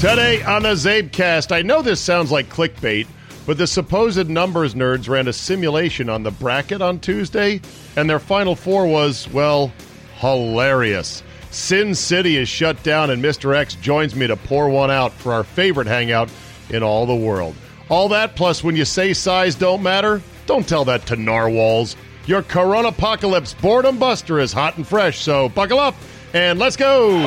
[0.00, 3.06] Today on the CzabeCast, I know this sounds like clickbait,
[3.46, 7.62] but the supposed numbers nerds ran a simulation on the bracket on Tuesday,
[7.96, 9.72] and their final four was, well,
[10.16, 11.22] hilarious.
[11.50, 13.56] Sin City is shut down, and Mr.
[13.56, 16.28] X joins me to pour one out for our favorite hangout
[16.68, 17.54] in all the world.
[17.88, 21.96] All that, plus when you say size don't matter, don't tell that to narwhals.
[22.26, 25.94] Your Corona Apocalypse Boredom Buster is hot and fresh, so buckle up
[26.34, 27.10] and let's go!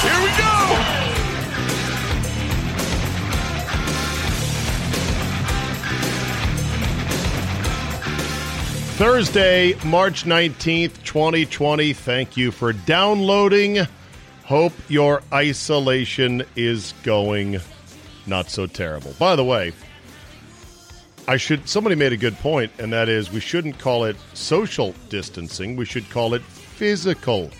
[0.00, 0.48] Here we go!
[8.96, 11.92] Thursday, March 19th, 2020.
[11.92, 13.78] Thank you for downloading.
[14.44, 17.58] Hope your isolation is going
[18.26, 19.12] not so terrible.
[19.18, 19.72] By the way,
[21.28, 24.94] I should somebody made a good point and that is we shouldn't call it social
[25.08, 27.50] distancing, we should call it physical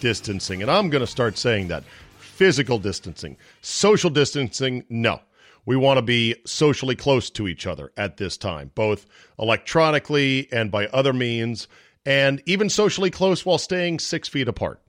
[0.00, 0.62] distancing.
[0.62, 1.84] And I'm going to start saying that.
[2.18, 3.36] Physical distancing.
[3.60, 5.20] Social distancing, no.
[5.66, 9.06] We want to be socially close to each other at this time, both
[9.38, 11.68] electronically and by other means,
[12.06, 14.80] and even socially close while staying six feet apart.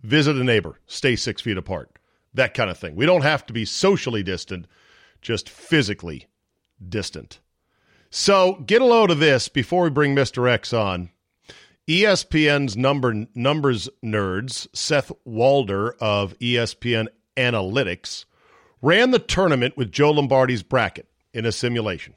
[0.00, 1.98] Visit a neighbor, stay six feet apart,
[2.32, 2.96] that kind of thing.
[2.96, 4.66] We don't have to be socially distant,
[5.20, 6.26] just physically
[6.88, 7.40] distant.
[8.10, 10.50] So get a load of this before we bring Mr.
[10.50, 11.10] X on.
[11.88, 18.26] ESPN's number numbers nerds, Seth Walder of ESPN Analytics,
[18.82, 22.14] ran the tournament with Joe Lunardi's bracket in a simulation.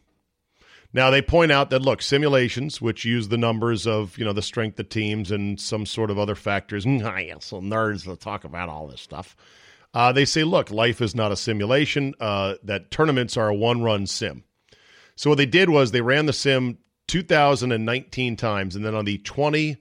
[0.93, 4.41] Now they point out that look, simulations which use the numbers of you know the
[4.41, 6.85] strength of teams and some sort of other factors.
[6.85, 9.35] So nerds will talk about all this stuff.
[9.93, 12.13] Uh, they say, look, life is not a simulation.
[12.19, 14.43] Uh, that tournaments are a one-run sim.
[15.21, 19.19] So what they did was they ran the sim 2019 times, and then on the
[19.19, 19.77] 20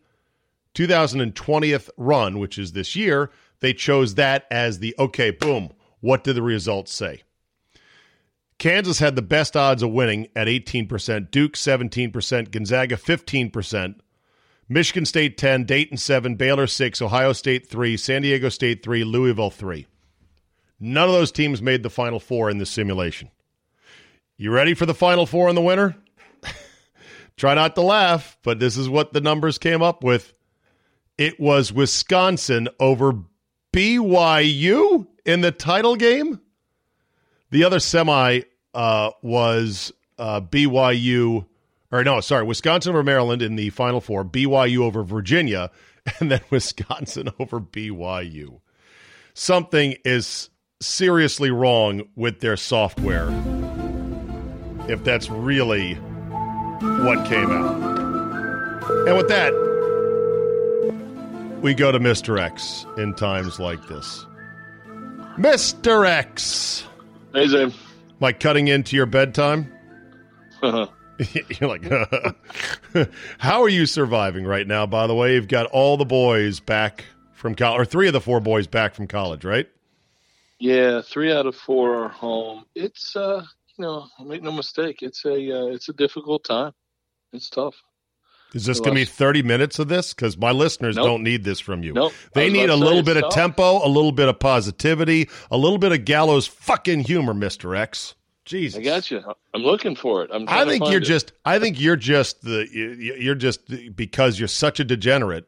[0.74, 3.30] 2020th run, which is this year,
[3.60, 5.30] they chose that as the okay.
[5.30, 5.70] Boom.
[6.00, 7.22] What did the results say?
[8.58, 13.94] Kansas had the best odds of winning at 18%, Duke 17%, Gonzaga 15%,
[14.68, 19.48] Michigan State 10, Dayton 7, Baylor 6, Ohio State 3, San Diego State 3, Louisville
[19.48, 19.86] 3.
[20.78, 23.30] None of those teams made the final four in this simulation.
[24.40, 25.94] You ready for the final four in the winter?
[27.36, 30.32] Try not to laugh, but this is what the numbers came up with.
[31.18, 33.18] It was Wisconsin over
[33.74, 36.40] BYU in the title game.
[37.50, 38.40] The other semi
[38.72, 41.44] uh, was uh, BYU,
[41.92, 45.70] or no, sorry, Wisconsin over Maryland in the Final Four, BYU over Virginia,
[46.18, 48.62] and then Wisconsin over BYU.
[49.34, 50.48] Something is
[50.80, 53.28] seriously wrong with their software
[54.90, 57.76] if that's really what came out.
[59.06, 59.52] And with that,
[61.62, 62.40] we go to Mr.
[62.40, 64.26] X in times like this.
[65.38, 66.06] Mr.
[66.06, 66.84] X.
[67.32, 67.68] Hey, Zane.
[67.70, 67.74] Am
[68.24, 69.72] I cutting into your bedtime?
[70.62, 70.86] Uh-huh.
[71.60, 71.84] You're like,
[73.38, 74.86] how are you surviving right now?
[74.86, 78.20] By the way, you've got all the boys back from college, or three of the
[78.20, 79.68] four boys back from college, right?
[80.60, 82.66] yeah, three out of four are home.
[82.74, 83.42] It's uh,
[83.80, 86.72] know, make no mistake, it's a uh, it's a difficult time.
[87.32, 87.74] It's tough.
[88.52, 90.12] Is this going to be 30 minutes of this?
[90.12, 91.06] Because my listeners Nope.
[91.06, 91.92] don't need this from you.
[91.92, 92.12] Nope.
[92.34, 93.32] They need a little bit of tough.
[93.34, 97.78] tempo, a little bit of positivity, a little bit of gallows fucking humor, Mr.
[97.78, 98.16] X.
[98.44, 98.80] Jesus.
[98.80, 99.22] I got you.
[99.54, 100.30] I'm looking for it.
[100.32, 100.46] I'm.
[100.48, 101.04] I think you're it.
[101.04, 101.32] just.
[101.44, 102.66] I think you're just the.
[102.72, 103.60] you- You're just
[103.94, 105.46] because you're such a degenerate,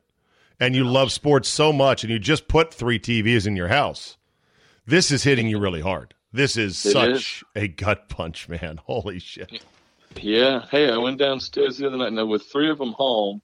[0.60, 4.16] and you love sports so much, and you just put three TVs in your house.
[4.86, 6.14] This is hitting you really hard.
[6.32, 8.80] This is It such a gut punch, man.
[8.84, 9.64] Holy shit!
[10.20, 10.64] Yeah.
[10.70, 12.12] Hey, I went downstairs the other night.
[12.12, 13.42] Now with three of them home,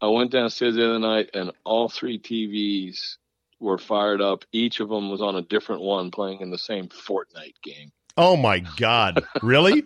[0.00, 3.16] I went downstairs the other night, and all three TVs
[3.60, 4.44] were fired up.
[4.52, 7.92] Each of them was on a different one, playing in the same Fortnite game.
[8.16, 9.24] Oh my God!
[9.42, 9.84] Really?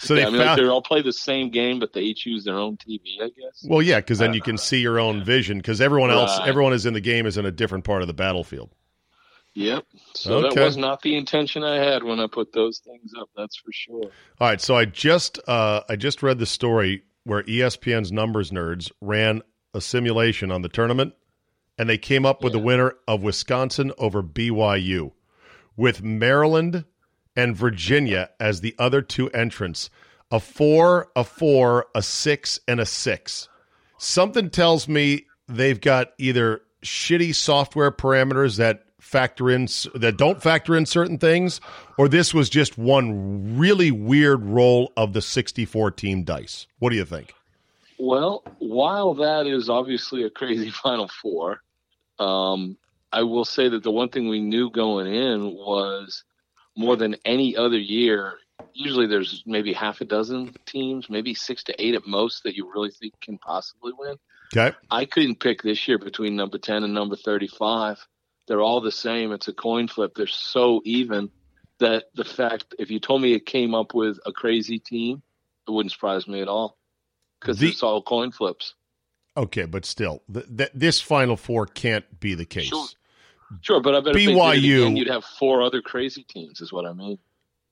[0.00, 0.48] So yeah, they I mean, found...
[0.48, 3.28] like they all play the same game, but they each use their own TV, I
[3.28, 3.64] guess.
[3.64, 5.24] Well, yeah, because then you can see your own yeah.
[5.24, 5.58] vision.
[5.58, 6.48] Because everyone else, right.
[6.48, 8.70] everyone is in the game is in a different part of the battlefield.
[9.54, 9.84] Yep.
[10.14, 10.54] So okay.
[10.54, 13.28] that was not the intention I had when I put those things up.
[13.36, 14.10] That's for sure.
[14.40, 14.60] All right.
[14.60, 19.42] So I just uh, I just read the story where ESPN's numbers nerds ran
[19.72, 21.14] a simulation on the tournament,
[21.78, 22.60] and they came up with yeah.
[22.60, 25.12] the winner of Wisconsin over BYU,
[25.76, 26.84] with Maryland
[27.36, 29.88] and Virginia as the other two entrants.
[30.30, 33.48] A four, a four, a six, and a six.
[33.98, 40.74] Something tells me they've got either shitty software parameters that factor in that don't factor
[40.74, 41.60] in certain things,
[41.98, 46.66] or this was just one really weird roll of the 64 team dice.
[46.78, 47.34] What do you think?
[47.98, 51.62] Well, while that is obviously a crazy Final Four,
[52.18, 52.76] um,
[53.12, 56.24] I will say that the one thing we knew going in was
[56.76, 58.38] more than any other year.
[58.72, 62.70] Usually, there's maybe half a dozen teams, maybe six to eight at most, that you
[62.72, 64.16] really think can possibly win.
[64.56, 64.76] Okay.
[64.90, 68.04] I couldn't pick this year between number 10 and number 35.
[68.46, 69.32] They're all the same.
[69.32, 70.14] It's a coin flip.
[70.14, 71.30] They're so even
[71.78, 75.22] that the fact, if you told me it came up with a crazy team,
[75.66, 76.76] it wouldn't surprise me at all
[77.40, 78.74] because it's all coin flips.
[79.36, 82.68] Okay, but still, this Final Four can't be the case.
[82.68, 82.86] Sure.
[83.60, 86.92] Sure, but I bet BYU, again, you'd have four other crazy teams, is what I
[86.92, 87.18] mean.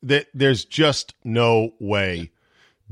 [0.03, 2.31] That there's just no way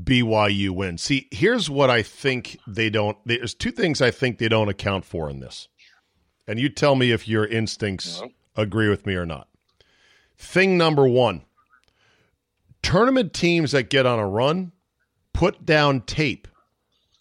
[0.01, 1.01] BYU wins.
[1.01, 3.17] See, here's what I think they don't.
[3.25, 5.67] There's two things I think they don't account for in this,
[6.47, 8.21] and you tell me if your instincts
[8.55, 9.47] agree with me or not.
[10.37, 11.43] Thing number one:
[12.81, 14.71] tournament teams that get on a run
[15.33, 16.47] put down tape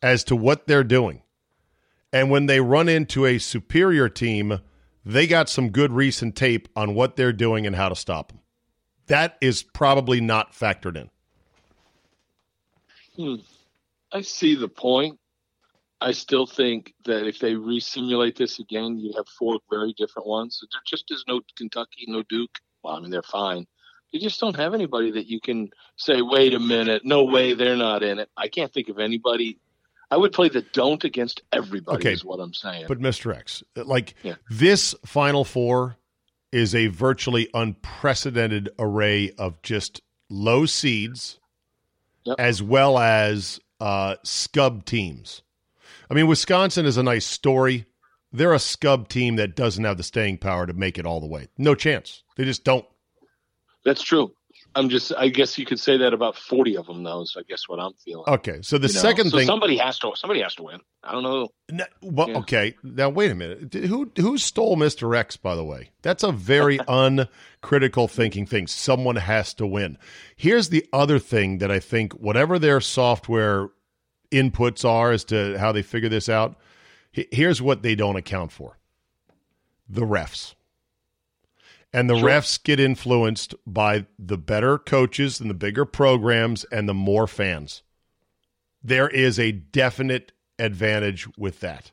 [0.03, 1.23] as to what they're doing,
[2.13, 4.61] and when they run into a superior team
[5.05, 8.41] they got some good recent tape on what they're doing and how to stop them.
[9.07, 11.11] That is probably not factored in.
[13.17, 13.43] Hmm.
[14.13, 15.19] I see the point.
[16.01, 20.61] I still think that if they re-simulate this again, you have four very different ones.
[20.61, 22.59] There just is no Kentucky, no Duke.
[22.83, 23.67] Well, I mean, they're fine.
[24.11, 27.77] You just don't have anybody that you can say, wait a minute, no way they're
[27.77, 28.29] not in it.
[28.37, 29.59] I can't think of anybody
[30.11, 31.99] I would play the don't against everybody.
[31.99, 32.87] Okay, is what I'm saying.
[32.89, 33.35] But Mr.
[33.35, 34.35] X, like yeah.
[34.49, 35.97] this Final Four
[36.51, 41.39] is a virtually unprecedented array of just low seeds,
[42.25, 42.37] yep.
[42.41, 45.43] as well as uh, scub teams.
[46.11, 47.87] I mean, Wisconsin is a nice story.
[48.33, 51.27] They're a scub team that doesn't have the staying power to make it all the
[51.27, 51.49] way.
[51.57, 52.23] No chance.
[52.37, 52.85] They just don't.
[53.85, 54.33] That's true.
[54.75, 55.13] I'm just.
[55.17, 57.23] I guess you could say that about 40 of them, though.
[57.23, 58.25] Is I guess what I'm feeling.
[58.29, 60.13] Okay, so the you second so thing, somebody has to.
[60.15, 60.81] Somebody has to win.
[61.03, 61.49] I don't know.
[61.73, 62.39] No, well, yeah.
[62.39, 62.77] okay.
[62.85, 63.75] Now wait a minute.
[63.75, 65.17] Who who stole Mr.
[65.17, 65.37] X?
[65.37, 68.69] By the way, that's a very uncritical thinking thing.
[68.69, 69.99] Someone has to win.
[70.37, 73.71] Here's the other thing that I think, whatever their software
[74.31, 76.57] inputs are as to how they figure this out,
[77.13, 78.79] here's what they don't account for:
[79.89, 80.55] the refs.
[81.93, 82.29] And the sure.
[82.29, 87.83] refs get influenced by the better coaches and the bigger programs and the more fans.
[88.83, 91.91] There is a definite advantage with that.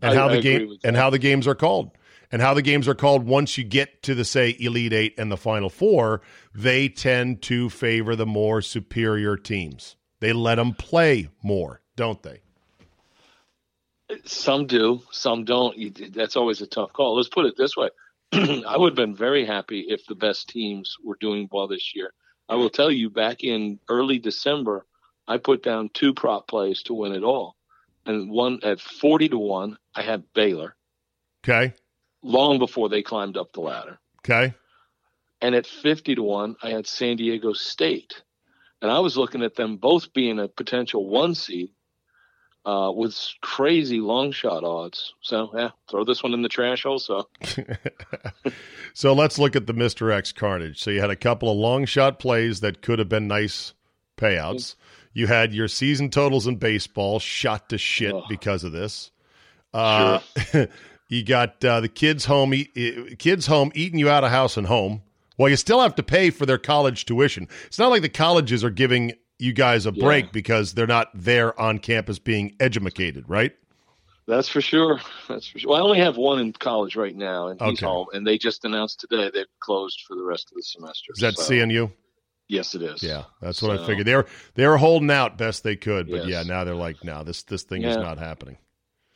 [0.00, 1.90] And I, how the game and how the games are called.
[2.30, 5.32] And how the games are called once you get to the say Elite 8 and
[5.32, 6.20] the Final 4,
[6.54, 9.96] they tend to favor the more superior teams.
[10.20, 12.40] They let them play more, don't they?
[14.24, 16.14] Some do, some don't.
[16.14, 17.16] That's always a tough call.
[17.16, 17.90] Let's put it this way:
[18.32, 22.12] I would have been very happy if the best teams were doing well this year.
[22.48, 24.86] I will tell you, back in early December,
[25.26, 27.56] I put down two prop plays to win it all,
[28.06, 30.74] and one at forty to one, I had Baylor.
[31.44, 31.74] Okay.
[32.22, 34.00] Long before they climbed up the ladder.
[34.20, 34.54] Okay.
[35.42, 38.22] And at fifty to one, I had San Diego State,
[38.82, 41.70] and I was looking at them both being a potential one seed
[42.64, 45.14] uh, with crazy long shot odds.
[45.20, 47.28] So yeah, throw this one in the trash also.
[48.94, 50.80] so let's look at the Mister X carnage.
[50.80, 53.74] So you had a couple of long shot plays that could have been nice
[54.16, 54.74] payouts.
[55.12, 58.24] You had your season totals in baseball shot to shit oh.
[58.28, 59.10] because of this.
[59.72, 60.68] Uh, sure.
[61.08, 64.66] you got uh, the kids home, eat, kids home eating you out of house and
[64.66, 65.02] home.
[65.38, 67.48] Well, you still have to pay for their college tuition.
[67.66, 70.30] It's not like the colleges are giving you guys a break yeah.
[70.32, 73.52] because they're not there on campus being educated, right?
[74.26, 75.00] That's for sure.
[75.28, 75.70] That's for sure.
[75.70, 77.86] Well, I only have one in college right now, and he's okay.
[77.86, 78.08] home.
[78.12, 81.12] And they just announced today they've closed for the rest of the semester.
[81.14, 81.50] Is that so.
[81.50, 81.92] CNU?
[82.48, 83.02] Yes, it is.
[83.02, 84.06] Yeah, that's what so, I figured.
[84.06, 86.28] They were they were holding out best they could, but yes.
[86.28, 87.90] yeah, now they're like, no, this this thing yeah.
[87.90, 88.56] is not happening.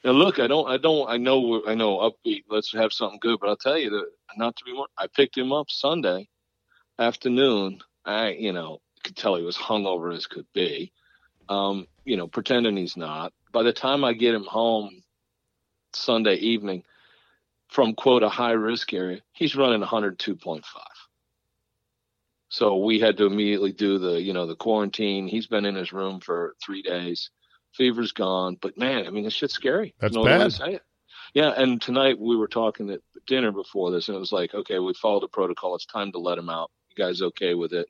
[0.05, 2.45] Now look, I don't, I don't, I know, I know, upbeat.
[2.49, 4.07] Let's have something good, but I'll tell you that
[4.37, 4.89] not to be more.
[4.99, 6.29] I picked him up Sunday
[6.99, 7.81] afternoon.
[8.05, 10.93] I, you know, could tell he was hungover as could be.
[11.49, 13.33] Um, you know, pretending he's not.
[13.53, 15.03] By the time I get him home
[15.93, 16.83] Sunday evening
[17.69, 20.63] from quote a high risk area, he's running 102.5.
[22.49, 25.27] So we had to immediately do the, you know, the quarantine.
[25.29, 27.31] He's been in his room for three days.
[27.77, 29.95] Fever's gone, but man, I mean, this shit's scary.
[30.01, 30.53] That's no bad.
[31.35, 34.79] Yeah, and tonight we were talking at dinner before this, and it was like, okay,
[34.79, 35.75] we followed the protocol.
[35.75, 36.71] It's time to let him out.
[36.95, 37.89] You guys okay with it?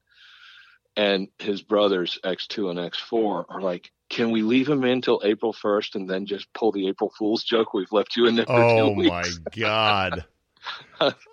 [0.97, 5.53] And his brothers, X2 and X4, are like, can we leave him in till April
[5.55, 7.73] 1st and then just pull the April Fool's joke?
[7.75, 9.41] We've left you in there for Oh two weeks.
[9.41, 10.25] my god.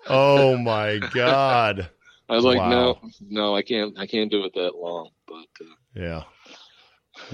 [0.08, 1.90] oh my god.
[2.28, 2.70] I was like, Wow.
[2.70, 5.10] no, no, I can't, I can't do it that long.
[5.28, 6.22] But uh, Yeah.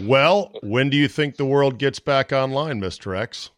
[0.00, 3.16] Well, when do you think the world gets back online, Mr.
[3.16, 3.50] X?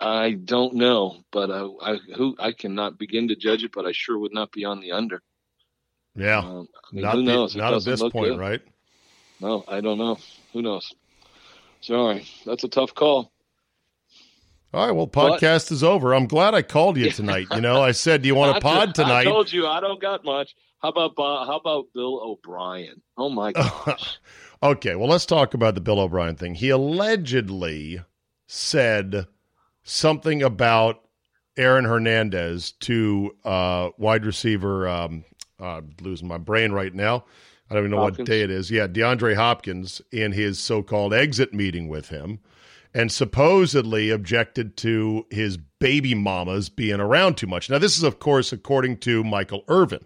[0.00, 3.92] I don't know, but I, I, who, I cannot begin to judge it, but I
[3.92, 5.22] sure would not be on the under.
[6.16, 6.38] Yeah.
[6.38, 7.54] Um, I mean, not who knows?
[7.54, 8.38] It not at this point, good.
[8.38, 8.60] right?
[9.40, 10.18] No, I don't know.
[10.52, 10.92] Who knows?
[11.82, 13.30] Sorry, that's a tough call.
[14.72, 16.14] All right, well, But- podcast is over.
[16.14, 17.46] I'm glad I called you tonight.
[17.52, 20.00] You know, I said, "Do you want a pod tonight?" I told you I don't
[20.00, 20.54] got much.
[20.80, 23.02] How about Bob, how about Bill O'Brien?
[23.16, 23.52] Oh my
[23.86, 24.18] gosh!
[24.62, 26.54] Okay, well, let's talk about the Bill O'Brien thing.
[26.54, 28.02] He allegedly
[28.46, 29.26] said
[29.82, 31.02] something about
[31.56, 34.86] Aaron Hernandez to uh, wide receiver.
[34.88, 35.24] Um,
[35.60, 37.24] uh, losing my brain right now.
[37.68, 38.70] I don't even know what day it is.
[38.70, 42.40] Yeah, DeAndre Hopkins in his so-called exit meeting with him,
[42.92, 47.70] and supposedly objected to his baby mamas being around too much.
[47.70, 50.04] Now, this is, of course, according to Michael Irvin.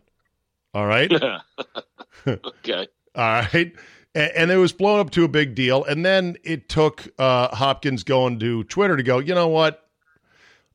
[0.75, 1.11] All right.
[2.27, 3.73] okay, All right.
[4.15, 5.83] And, it was blown up to a big deal.
[5.85, 9.89] And then it took uh, Hopkins going to Twitter to go, you know what?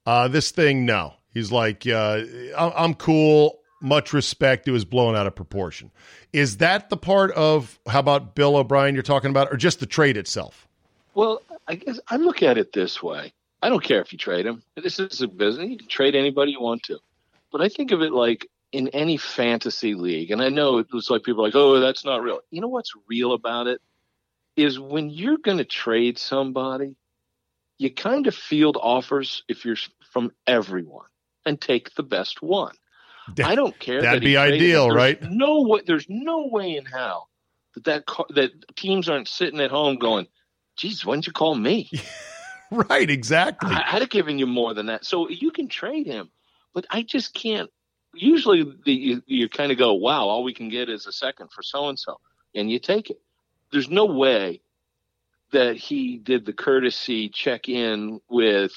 [0.05, 1.13] Uh, this thing, no.
[1.33, 2.21] He's like, uh,
[2.57, 3.59] I'm cool.
[3.81, 4.67] Much respect.
[4.67, 5.91] It was blown out of proportion.
[6.33, 9.85] Is that the part of how about Bill O'Brien you're talking about, or just the
[9.85, 10.67] trade itself?
[11.19, 13.33] well, I guess I look at it this way.
[13.61, 14.63] I don't care if you trade him.
[14.75, 15.69] This is a business.
[15.69, 16.97] You can trade anybody you want to,
[17.51, 20.31] but I think of it like in any fantasy league.
[20.31, 22.39] And I know it was like people are like, oh, that's not real.
[22.51, 23.81] You know what's real about it
[24.55, 26.95] is when you're going to trade somebody,
[27.77, 29.77] you kind of field offers if you're
[30.11, 31.07] from everyone
[31.45, 32.75] and take the best one.
[33.43, 34.01] I don't care.
[34.01, 34.85] That'd that be ideal.
[34.85, 35.21] There's right?
[35.23, 35.81] No way.
[35.85, 37.29] There's no way in hell
[37.75, 40.27] that that car, that teams aren't sitting at home going,
[40.77, 41.89] "Geez, why didn't you call me?
[42.71, 43.09] Right.
[43.09, 43.71] Exactly.
[43.73, 46.29] I, I'd have given you more than that." So you can trade him,
[46.71, 47.67] but I just can't.
[48.13, 51.51] Usually, the, you, you kind of go, "Wow, all we can get is a second
[51.51, 52.19] for so and so,"
[52.55, 53.21] and you take it.
[53.71, 54.61] There's no way
[55.51, 58.71] that he did the courtesy check in with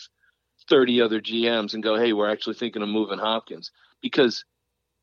[0.69, 3.71] 30 other GMs and go, "Hey, we're actually thinking of moving Hopkins,"
[4.01, 4.45] because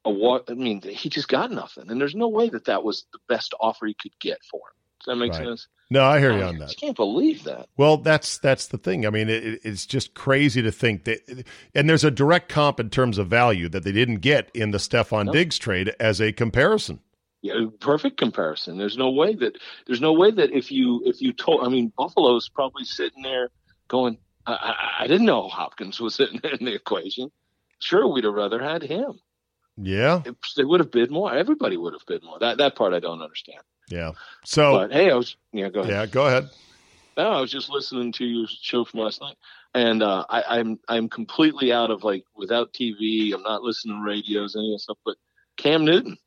[0.05, 0.50] a what?
[0.50, 3.53] I mean, he just got nothing, and there's no way that that was the best
[3.59, 4.78] offer he could get for him.
[5.00, 5.44] Does that make Right.
[5.46, 5.68] sense?
[5.91, 6.65] No, I hear you on that.
[6.68, 7.68] just can't believe that.
[7.75, 9.08] Well, that's that's the thing.
[9.08, 12.79] I mean, it, it- it's just crazy to think that, and there's a direct comp
[12.79, 15.32] in terms of value that they didn't get in the Stefon No.
[15.34, 17.00] Diggs trade as a comparison.
[17.41, 18.77] Yeah, perfect comparison.
[18.77, 21.91] There's no way that there's no way that if you if you told, I mean,
[21.98, 23.50] Buffalo's probably sitting there
[23.88, 24.53] going, I,
[25.00, 27.32] I, I didn't know Hopkins was in, in the equation.
[27.79, 29.13] Sure, we'd have rather had him.
[29.82, 31.34] Yeah, If they would have bid more.
[31.34, 32.38] Everybody would have bid more.
[32.39, 33.62] That that part I don't understand.
[33.89, 34.12] Yeah.
[34.46, 35.69] So But hey, I was yeah.
[35.69, 35.93] Go ahead.
[35.93, 36.50] yeah, go ahead.
[37.17, 39.36] No, I was just listening to your show from last night,
[39.74, 43.34] and uh, I, I'm I'm completely out of like without TV.
[43.34, 44.98] I'm not listening to radios, any of that stuff.
[45.03, 45.17] But
[45.58, 46.17] Cam Newton,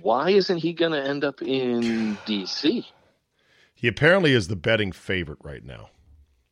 [0.00, 2.86] why isn't he going to end up in DC?
[3.74, 5.90] He apparently is the betting favorite right now.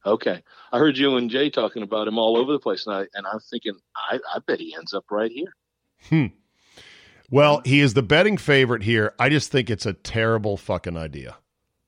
[0.05, 3.01] Okay, I heard you and Jay talking about him all over the place, and I
[3.15, 6.37] and I'm thinking, I, I bet he ends up right here.
[7.31, 9.15] Well, he is the betting favorite here.
[9.19, 11.37] I just think it's a terrible fucking idea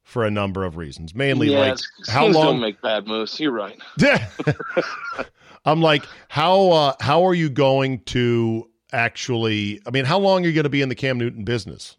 [0.03, 1.15] for a number of reasons.
[1.15, 1.79] Mainly, yeah, like
[2.09, 3.39] how long don't make bad moves.
[3.39, 3.79] You're right.
[5.65, 9.81] I'm like, how uh, how are you going to actually?
[9.87, 11.97] I mean, how long are you going to be in the Cam Newton business?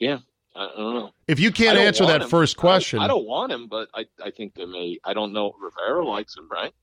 [0.00, 0.18] Yeah,
[0.56, 1.10] I, don't know.
[1.28, 2.28] If you can't answer that him.
[2.28, 4.98] first question, I, I don't want him, but I I think they may.
[5.04, 5.54] I don't know.
[5.60, 6.74] Rivera likes him, right?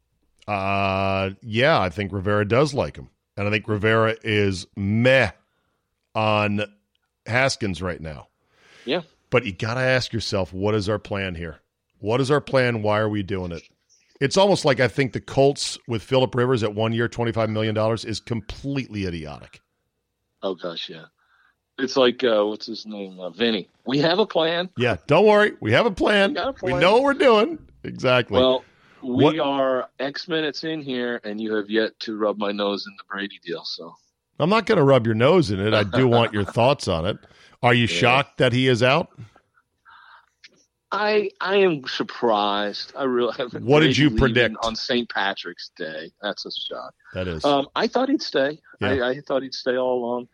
[0.47, 5.31] uh, yeah, I think Rivera does like him, and I think Rivera is meh
[6.15, 6.63] on
[7.25, 8.27] Haskins right now.
[8.85, 9.01] Yeah.
[9.29, 11.59] But you got to ask yourself, what is our plan here?
[12.00, 12.81] What is our plan?
[12.81, 13.63] Why are we doing it?
[14.19, 17.75] It's almost like I think the Colts with Philip Rivers at one year, $25 million
[18.05, 19.61] is completely idiotic.
[20.43, 21.05] Oh gosh, yeah.
[21.79, 23.69] It's like uh, what's his name, uh, Vinny.
[23.85, 24.69] We have a plan.
[24.77, 25.53] Yeah, don't worry.
[25.61, 26.33] We have a plan.
[26.33, 27.57] We a We know what we're doing.
[27.83, 28.39] Exactly.
[28.39, 28.63] Well,
[29.03, 32.86] we What- are X minutes in here, and you have yet to rub my nose
[32.88, 33.63] in the Brady deal.
[33.65, 33.96] So
[34.39, 35.74] I'm not going to rub your nose in it.
[35.74, 37.17] I do want your thoughts on it.
[37.63, 39.10] Are you shocked that he is out?
[40.93, 42.91] I I am surprised.
[42.98, 43.63] I really haven't.
[43.65, 44.58] What did you predict?
[44.63, 45.08] on St.
[45.10, 46.12] Patrick's Day?
[46.22, 46.93] That's a shock.
[47.13, 47.46] That is.
[47.46, 48.60] Um, I thought he'd stay.
[48.81, 48.89] Yeah.
[48.89, 50.27] I, I thought he'd stay all along.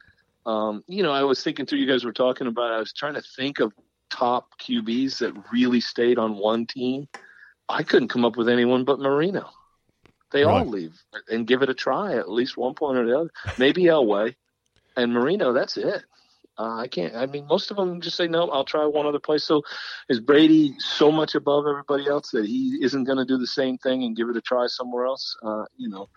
[0.47, 1.79] Um, you know, I was thinking through.
[1.79, 2.71] You guys were talking about.
[2.71, 3.71] I was trying to think of
[4.09, 7.07] top QBs that really stayed on one team.
[7.69, 9.49] I couldn't come up with anyone but Marino.
[10.31, 13.29] They all leave and give it a try at least one point or the other.
[13.57, 14.35] Maybe Elway
[14.97, 15.53] and Marino.
[15.53, 16.03] That's it.
[16.57, 17.15] Uh, I can't.
[17.15, 18.49] I mean, most of them just say no.
[18.49, 19.43] I'll try one other place.
[19.43, 19.61] So,
[20.09, 23.77] is Brady so much above everybody else that he isn't going to do the same
[23.77, 25.37] thing and give it a try somewhere else?
[25.43, 26.09] Uh, you know.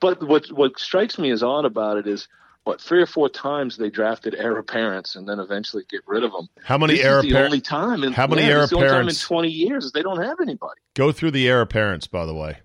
[0.00, 2.28] But what what strikes me as odd about it is
[2.68, 6.32] what three or four times they drafted heir apparents and then eventually get rid of
[6.32, 6.48] them.
[6.62, 8.04] how many this heir the only time.
[8.04, 10.22] In, How many yeah, heir this is the only time in twenty years they don't
[10.22, 10.80] have anybody.
[10.94, 12.58] Go through the heir apparents, by the way,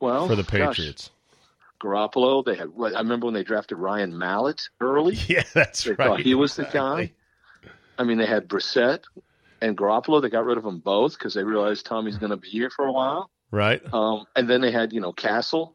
[0.00, 1.10] Well, for the Oh, gosh, Patriots.
[1.80, 2.44] Garoppolo.
[2.44, 2.68] They had.
[2.94, 5.14] I remember when they drafted Ryan Mallett early.
[5.28, 5.98] Yeah, that's They right.
[6.08, 7.12] thought he was the guy.
[7.98, 9.00] I mean, they had Brissett
[9.62, 10.20] and Garoppolo.
[10.20, 12.84] They got rid of them both because they realized Tommy's going to be here for
[12.86, 13.30] a while.
[13.50, 13.82] Right.
[13.92, 15.74] Um, and then they had, you know, Cassel.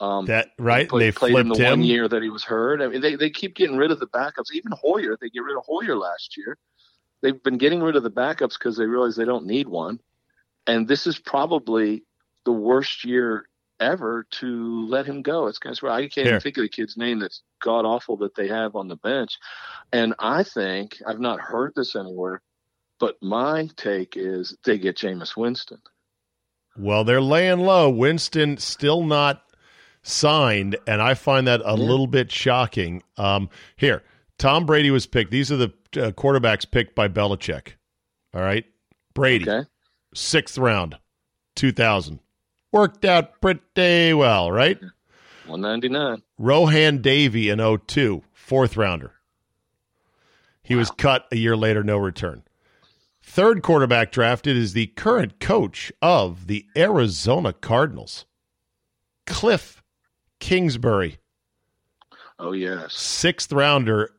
[0.00, 0.88] Um, That right.
[0.88, 2.80] put- they played in flipped the one year that he was hurt.
[2.80, 4.52] I mean, they, they keep getting rid of the backups.
[4.52, 6.56] Even Hoyer, they get rid of Hoyer last year.
[7.20, 9.98] They've been getting rid of the backups because they realize they don't need one.
[10.66, 12.04] And this is probably
[12.44, 13.48] the worst year
[13.80, 15.46] ever to let him go.
[15.46, 16.26] It's kind of I can't Here.
[16.28, 19.38] even think of the kid's name that's god awful that they have on the bench.
[19.92, 22.42] And I think I've not heard this anywhere,
[22.98, 25.80] but my take is they get Jameis Winston.
[26.76, 27.90] Well, they're laying low.
[27.90, 29.42] Winston still not
[30.02, 33.02] signed, and I find that a little bit shocking.
[33.16, 34.02] Um, here,
[34.38, 35.30] Tom Brady was picked.
[35.30, 37.72] These are the uh, quarterbacks picked by Belichick.
[38.34, 38.64] All right,
[39.14, 39.68] Brady, Okay.
[40.14, 40.96] sixth round,
[41.56, 42.20] two thousand,
[42.72, 44.78] worked out pretty well, right?
[45.46, 46.22] 199.
[46.38, 49.12] Rohan Davey in 02, fourth rounder.
[50.62, 52.42] He was cut a year later, no return.
[53.22, 58.26] Third quarterback drafted is the current coach of the Arizona Cardinals,
[59.26, 59.77] Kliff
[60.40, 61.18] Kingsbury,
[62.38, 62.94] Oh, yes.
[62.94, 64.10] sixth rounder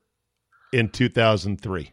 [0.73, 1.91] in 2003.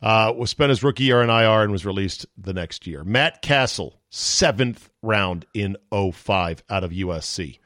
[0.00, 3.02] Uh, was spent his rookie year in IR and was released the next year.
[3.02, 7.58] Matt Cassel, seventh round in 05 out of USC.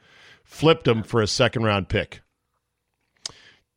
[0.45, 2.23] Flipped him for a second round pick.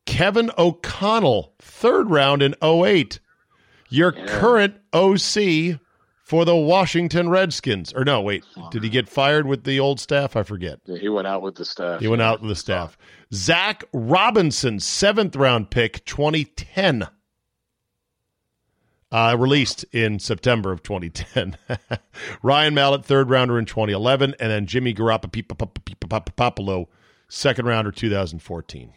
[0.06, 3.20] Kevin O'Connell, third round in 08.
[3.90, 4.26] Your Yeah.
[4.40, 5.80] current OC
[6.26, 7.94] for the Washington Redskins.
[7.94, 8.44] Or no, wait.
[8.72, 10.36] Did he get fired with the old staff?
[10.36, 10.80] I forget.
[10.86, 12.02] Yeah, he went out with the staff.
[12.02, 12.98] He went out with the staff.
[13.32, 17.08] Zac Robinson, seventh round pick, 2010.
[19.12, 21.58] Uh, released in September of 2010.
[22.42, 24.36] Ryan Mallett, third rounder in 2011.
[24.40, 26.88] And then Jimmy Garoppolo,
[27.30, 28.94] second rounder 2014.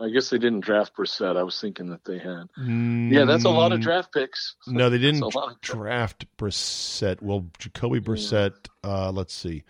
[0.00, 1.36] I guess they didn't draft Brissett.
[1.36, 2.48] I was thinking that they had.
[2.66, 4.56] Yeah, that's a lot of draft picks.
[4.66, 7.20] No, they didn't That's a lot of draft Brissett.
[7.22, 8.54] Well, Jacoby Brissett.
[8.84, 9.64] Uh, let's see,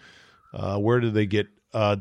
[0.52, 1.48] uh, where did they get?
[1.72, 1.96] Uh,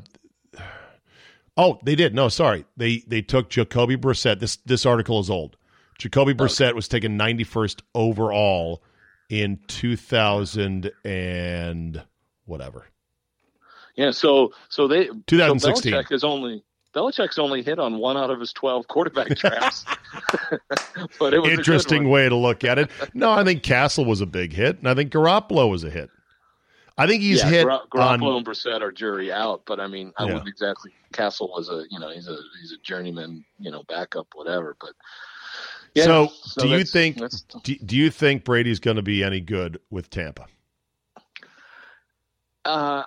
[1.58, 2.14] oh, they did.
[2.14, 4.40] No, sorry, they they took Jacoby Brissett.
[4.40, 5.56] This this article is old.
[5.98, 8.82] Jacoby Brissett was taken 91st overall
[9.30, 12.04] in 2000 and
[12.46, 12.88] whatever.
[13.96, 15.92] Yeah, so so they 2016.
[15.92, 16.64] So Belichick is only
[16.96, 19.86] Belichick's only hit on one out of his twelve quarterback drafts.
[21.20, 22.90] but it was Interesting way to look at it.
[23.14, 26.10] No, I think Cassel was a big hit, and I think Garoppolo was a hit.
[26.98, 29.88] I think he's yeah, hit Gar- on Garoppolo and Brissett are jury out, but I
[29.88, 30.34] mean, I Yeah.
[30.34, 30.92] wouldn't exactly.
[31.14, 34.92] Cassel was a you know he's a he's a journeyman you know backup whatever, but
[35.96, 36.04] yeah.
[36.04, 39.80] So, do you think that's- do, do you think Brady's going to be any good
[39.90, 40.46] with Tampa?
[42.66, 43.04] Uh,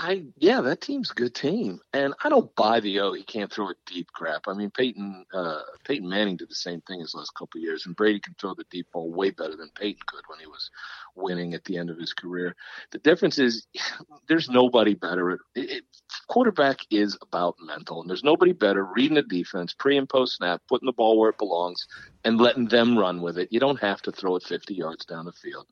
[0.00, 3.52] I yeah, that team's a good team, and I don't buy the oh he can't
[3.52, 4.42] throw a deep crap.
[4.46, 7.84] I mean Peyton uh, Peyton Manning did the same thing his last couple of years,
[7.84, 10.70] and Brady can throw the deep ball way better than Peyton could when he was
[11.16, 12.54] winning at the end of his career.
[12.92, 13.66] The difference is
[14.28, 15.84] there's nobody better it, it,
[16.28, 20.62] quarterback is about mental, and there's nobody better reading the defense pre and post snap,
[20.68, 21.88] putting the ball where it belongs,
[22.24, 23.48] and letting them run with it.
[23.50, 25.66] You don't have to throw it 50 yards down the field,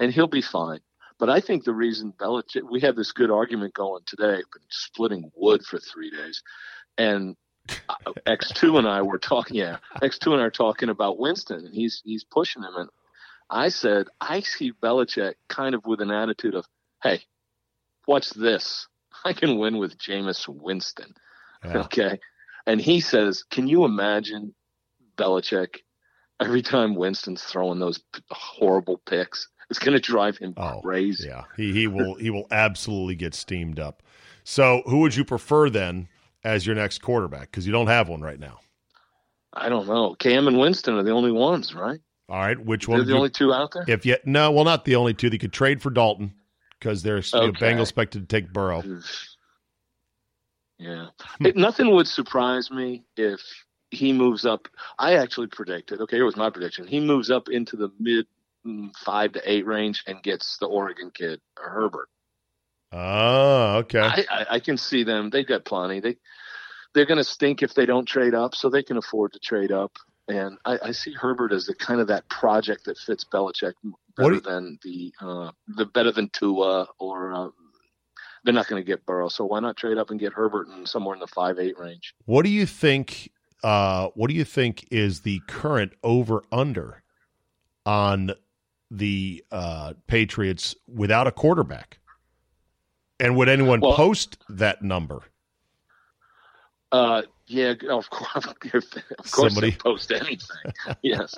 [0.00, 0.80] and he'll be fine.
[1.18, 5.30] But I think the reason Belichick, we had this good argument going today, been splitting
[5.34, 6.42] wood for three days,
[6.96, 7.36] and
[7.88, 9.56] uh, X two and I were talking.
[9.56, 12.72] Yeah, X two and I are talking about Winston, and he's he's pushing him.
[12.76, 12.88] And
[13.50, 16.66] I said I see Belichick kind of with an attitude of,
[17.02, 17.22] "Hey,
[18.06, 18.86] watch this.
[19.24, 21.14] I can win with Jameis Winston."
[21.64, 21.78] Yeah.
[21.80, 22.20] Okay.
[22.66, 24.54] And he says, "Can you imagine
[25.16, 25.78] Belichick
[26.40, 28.00] every time Winston's throwing those
[28.30, 29.48] horrible picks?
[29.70, 33.34] It's going to drive him Oh, crazy." Yeah, he he will he will absolutely get
[33.34, 34.02] steamed up.
[34.44, 36.08] So, who would you prefer then
[36.44, 37.50] as your next quarterback?
[37.50, 38.60] Because you don't have one right now.
[39.52, 40.14] I don't know.
[40.14, 42.00] Cam and Winston are the only ones, right?
[42.30, 42.98] All right, which one?
[42.98, 43.84] They're the you- only two out there.
[43.88, 45.28] if yet no, well, not the only two.
[45.30, 46.34] They could trade for Dalton
[46.78, 47.66] because they're the Okay.
[47.72, 48.82] Bengals expected to take Burrow.
[50.78, 51.08] Yeah.
[51.40, 53.40] It- nothing would surprise me if
[53.90, 54.68] he moves up.
[54.98, 56.00] I actually predicted.
[56.00, 56.86] Okay, here was my prediction.
[56.86, 58.26] He moves up into the mid
[59.04, 62.08] five to eight range and gets the Oregon kid Herbert.
[62.92, 64.00] Oh, okay.
[64.00, 65.30] I, I, I can see them.
[65.30, 66.00] They've got plenty.
[66.00, 66.16] They
[66.94, 69.72] they're going to stink if they don't trade up, so they can afford to trade
[69.72, 69.92] up.
[70.26, 73.74] And I, I see Herbert as the kind of that project that fits Belichick
[74.16, 77.48] better do than the uh, the better than Tua or uh,
[78.44, 79.28] they're not going to get Burrow.
[79.28, 82.14] So why not trade up and get Herbert in somewhere in the five eight range?
[82.24, 83.30] What do you think?
[83.62, 87.02] Uh, what do you think is the current over under
[87.84, 88.32] on
[88.90, 91.98] the uh, Patriots without a quarterback?
[93.20, 95.20] And would anyone Well- post that number?
[96.90, 98.46] Uh, yeah, of course.
[99.18, 100.72] Of course, Somebody- post anything.
[101.02, 101.34] yes.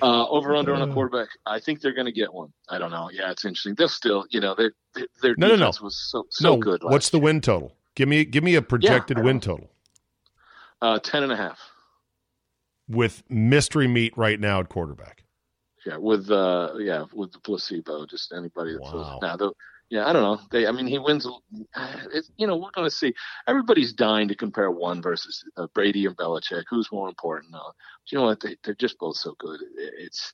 [0.00, 1.28] Uh, over under on a quarterback.
[1.44, 2.52] I think they're going to get one.
[2.68, 3.10] I don't know.
[3.12, 3.74] Yeah, it's interesting.
[3.76, 5.58] They're still, you know, they they- their No, no, no.
[5.58, 6.56] defense was so so no.
[6.58, 6.82] good.
[6.82, 7.74] Last what's the win total?
[7.94, 9.70] Give me give me a projected I win don't- total
[10.80, 11.58] uh, ten and a half?
[12.88, 15.24] with mystery meat right now at quarterback.
[15.86, 18.06] Yeah, with uh, yeah, with the placebo.
[18.06, 19.18] Just anybody that Wow.
[19.22, 19.52] Now, the,
[19.88, 20.40] yeah, I don't know.
[20.50, 21.28] They, I mean, he wins.
[22.12, 23.14] It's, you know, we're going to see.
[23.46, 26.64] Everybody's dying to compare one versus uh, Brady and Belichick.
[26.68, 27.52] Who's more important?
[27.52, 27.72] But
[28.10, 28.40] you know what?
[28.40, 29.60] They, they're just both so good.
[29.62, 30.32] It- It's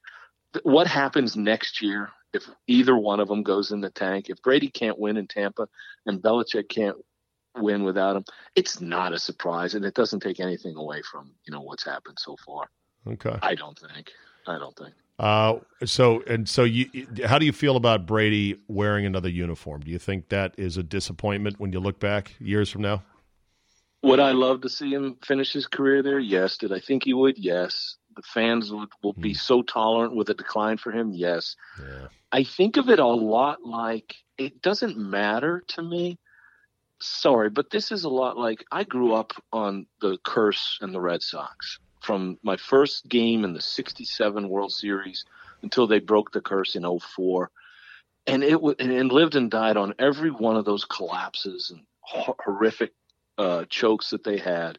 [0.63, 4.31] what happens next year if either one of them goes in the tank.
[4.31, 5.69] If Brady can't win in Tampa
[6.07, 6.97] and Belichick can't
[7.59, 11.53] win without him, it's not a surprise, and it doesn't take anything away from you
[11.53, 12.71] know what's happened so far.
[13.07, 13.37] Okay.
[13.43, 14.11] I don't think.
[14.47, 14.95] I don't think.
[15.19, 16.87] Uh, so and so you,
[17.25, 19.83] how do you feel about Brady wearing another uniform?
[19.83, 23.03] Do you think that is a disappointment when you look back years from now?
[24.03, 26.19] Would I love to see him finish his career there?
[26.19, 26.59] Yes.
[26.59, 27.39] Did I think he would?
[27.39, 27.97] Yes.
[28.17, 31.13] The fans would, will be so tolerant with a decline for him?
[31.13, 31.57] Yes.
[31.79, 32.09] Yeah.
[32.33, 36.19] I think of it a lot like it doesn't matter to me.
[37.01, 41.01] Sorry, but this is a lot like I grew up on the curse and the
[41.01, 45.25] Red Sox from my first game in the 67 World Series
[45.63, 47.51] until they broke the curse in 04.
[48.27, 52.37] And it w- and lived and died on every one of those collapses and hor-
[52.45, 52.93] horrific
[53.39, 54.79] uh, chokes that they had.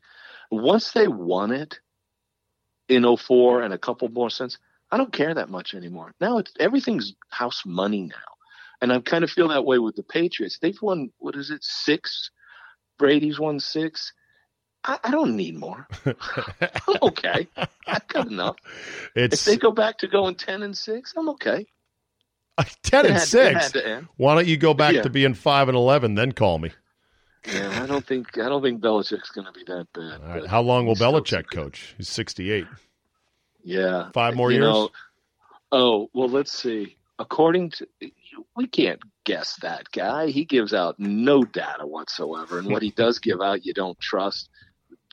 [0.51, 1.79] Once they won it
[2.87, 4.57] in 04 and a couple more since,
[4.91, 6.13] I don't care that much anymore.
[6.21, 8.15] Now it's everything's house money now.
[8.81, 10.59] And I kind of feel that way with the Patriots.
[10.59, 12.31] They've won what is it, six?
[12.99, 14.13] Brady's won six.
[14.85, 15.87] I, I don't need more.
[16.05, 17.47] I'm okay.
[17.87, 18.57] I've got enough.
[19.15, 21.65] It's If they go back to going ten and six, I'm okay.
[22.57, 23.63] Uh, ten It and had- it six.
[23.63, 24.07] had to end.
[24.17, 25.01] Why don't you go back Yeah.
[25.03, 26.71] to being five and eleven, then call me?
[27.47, 30.21] Yeah, I don't think I don't think Belichick's going to be that bad.
[30.21, 30.47] All right.
[30.47, 31.93] How long will Belichick coach?
[31.97, 32.67] He's sixty-eight.
[33.63, 34.71] Yeah, Five more You years.
[34.73, 34.89] know,
[35.71, 36.97] oh well, let's see.
[37.19, 37.87] According to
[38.55, 40.27] we can't guess that guy.
[40.27, 44.49] He gives out no data whatsoever, and what he does give out, you don't trust.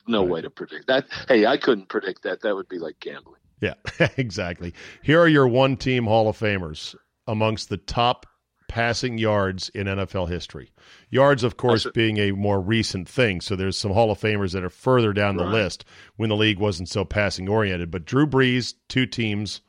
[0.07, 1.05] No way to predict that.
[1.27, 2.41] Hey, I couldn't predict that.
[2.41, 3.39] That would be like gambling.
[3.61, 3.75] Yeah,
[4.17, 4.73] exactly.
[5.03, 6.95] Here are your one-team Hall of Famers
[7.27, 8.25] amongst the top
[8.67, 10.71] passing yards in NFL history.
[11.09, 13.41] Yards, of course, being a more recent thing.
[13.41, 15.83] So there's some Hall of Famers that are further down the list
[16.15, 17.91] when the league wasn't so passing oriented.
[17.91, 19.61] But Drew Brees, two teams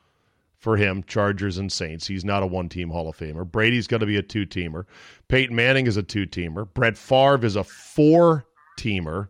[0.57, 2.07] for him, Chargers and Saints.
[2.07, 3.45] He's not a one-team Hall of Famer.
[3.45, 4.85] Brady's going to be a two-teamer.
[5.27, 6.73] Peyton Manning is a two-teamer.
[6.73, 9.29] Brett Favre is a four-teamer.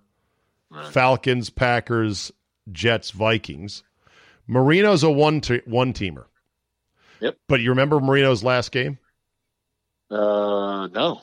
[0.72, 0.86] Right.
[0.92, 2.32] Falcons, Packers,
[2.70, 3.82] Jets, Vikings.
[4.46, 6.24] Marino's a one te- one teamer.
[7.20, 7.36] Yep.
[7.48, 8.98] But you remember Marino's last game?
[10.10, 11.20] Uh, no.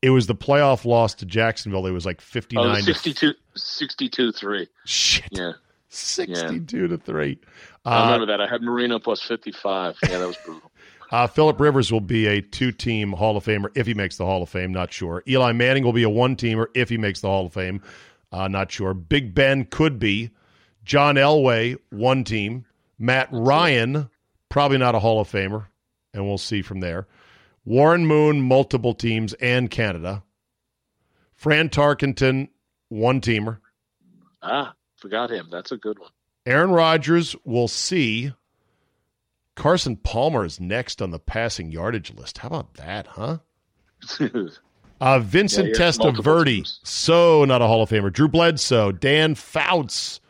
[0.00, 1.86] It was the playoff loss to Jacksonville.
[1.86, 4.68] It was like Oh, 59 the to 62, 62 3.
[4.84, 5.24] shit.
[5.32, 5.52] Yeah.
[5.88, 7.38] 62 to 3.
[7.84, 8.40] I Uh, remember that.
[8.40, 9.96] I had Marino plus 55.
[10.08, 10.70] Yeah, that was brutal.
[11.10, 14.24] uh, Philip Rivers will be a two team Hall of Famer if he makes the
[14.24, 15.22] Hall of Fame, not sure.
[15.26, 17.82] Eli Manning will be a one teamer if he makes the Hall of Fame,
[18.32, 18.94] uh, not sure.
[18.94, 20.30] Big Ben could be.
[20.84, 22.64] John Elway, one team.
[22.98, 24.10] Matt Ryan,
[24.48, 25.66] probably not a Hall of Famer,
[26.12, 27.06] and we'll see from there.
[27.64, 30.22] Warren Moon, multiple teams and Canada.
[31.34, 32.48] Fran Tarkenton,
[32.88, 33.58] one teamer.
[34.42, 35.48] ah, forgot him.
[35.50, 36.10] That's a good one.
[36.46, 38.32] Aaron Rodgers, we'll see.
[39.54, 42.38] Carson Palmer is next on the passing yardage list.
[42.38, 43.38] How about that, huh?
[45.00, 48.12] Uh, Vincent Yeah, Testaverde, so not a Hall of Famer.
[48.12, 50.20] Drew Bledsoe, Dan Fouts,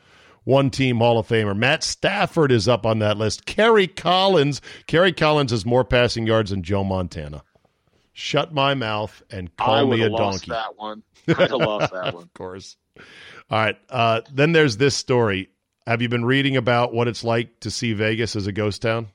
[0.44, 1.56] one team Hall of Famer.
[1.56, 3.46] Matt Stafford is up on that list.
[3.46, 4.60] Kerry Collins.
[4.86, 7.42] Kerry Collins has more passing yards than Joe Montana.
[8.12, 10.50] Shut my mouth and call me a donkey.
[10.50, 11.02] that one.
[11.28, 12.24] I'd have lost that one.
[12.24, 12.76] Of course.
[13.50, 13.76] All right.
[13.88, 15.50] Uh, then there's this story.
[15.86, 19.06] Have you been reading about what it's like to see Vegas as a ghost town?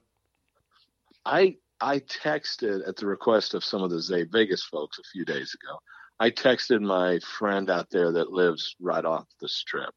[1.25, 5.25] I I texted at the request of some of the Zay Vegas folks a few
[5.25, 5.77] days ago.
[6.17, 9.93] I texted my friend out there that lives right off the strip,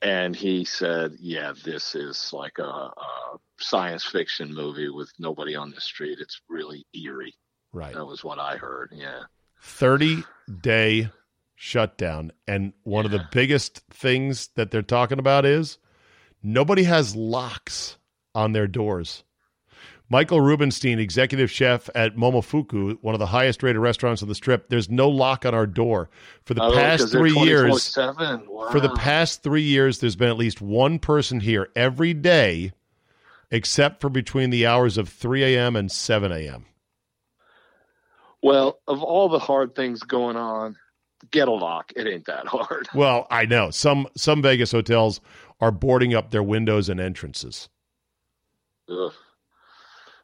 [0.00, 5.72] and he said, "Yeah, this is like a, a science fiction movie with nobody on
[5.72, 6.18] the street.
[6.22, 7.34] It's really eerie."
[7.74, 7.94] Right.
[7.94, 8.92] That was what I heard.
[8.94, 9.24] Yeah.
[9.60, 10.24] 30
[10.62, 11.10] day
[11.54, 12.32] shutdown.
[12.48, 15.76] And one of the biggest things that they're talking about is
[16.42, 17.98] nobody has locks
[18.34, 19.22] on their doors.
[20.12, 24.68] Michael Rubenstein, executive chef at Momofuku, one of the highest rated restaurants on the strip,
[24.68, 26.10] there's no lock on our door.
[26.44, 28.46] For the Oh, past three years, 24/7.
[28.48, 28.70] Wow.
[28.70, 32.72] for the past three years, there's been at least one person here every day,
[33.52, 35.76] except for between the hours of 3 a.m.
[35.76, 36.66] and 7 a.m.
[38.42, 40.76] Well, of all the hard things going on,
[41.30, 41.92] get a lock.
[41.94, 42.88] It ain't that hard.
[42.94, 45.20] Well, I know some some Vegas hotels
[45.60, 47.68] are boarding up their windows and entrances.
[48.88, 49.12] Ugh.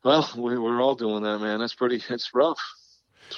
[0.06, 1.58] Well, we, we're all doing that, man.
[1.58, 2.00] That's pretty.
[2.10, 2.60] It's rough,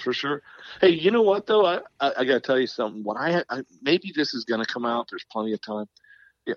[0.04, 0.42] for sure.
[0.82, 1.64] Hey, you know what though?
[1.64, 3.02] I I, I got to tell you something.
[3.02, 5.08] When I, I maybe this is going to come out.
[5.10, 5.86] There's plenty of time.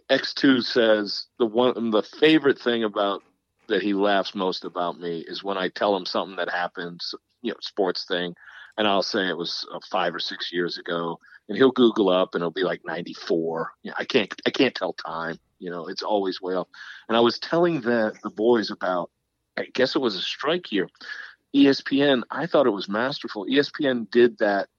[0.09, 3.23] X two says the one the favorite thing about
[3.67, 7.51] that he laughs most about me is when I tell him something that happens, you
[7.51, 8.35] know, sports thing,
[8.77, 12.35] and I'll say it was uh, five or six years ago, and he'll Google up
[12.35, 13.71] and it'll be like ninety four.
[13.81, 15.37] You know, I can't I can't tell time.
[15.59, 16.67] You know, it's always way off.
[17.07, 19.09] And I was telling the the boys about
[19.57, 20.87] I guess it was a strike year.
[21.55, 23.45] ESPN, I thought it was masterful.
[23.45, 24.69] ESPN did that